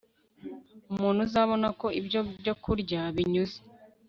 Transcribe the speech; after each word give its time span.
Umuntu 0.91 1.19
azabona 1.27 1.67
ko 1.79 1.87
ibyo 1.99 2.19
byokurya 2.39 3.01
binyuze 3.15 3.57